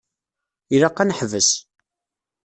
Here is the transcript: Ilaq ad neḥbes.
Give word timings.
Ilaq 0.75 0.97
ad 0.99 1.07
neḥbes. 1.07 1.49